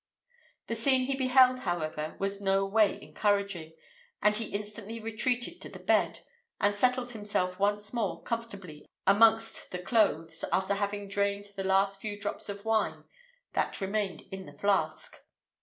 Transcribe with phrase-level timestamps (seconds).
[0.65, 3.73] The scene he beheld, however, was no way encouraging,
[4.19, 6.21] and he instantly retreated to the bed,
[6.59, 12.01] and settled himself once more comfortably amongst the clothes, after having drained the few last
[12.19, 13.03] drops of wine
[13.53, 15.21] that remained in the flask.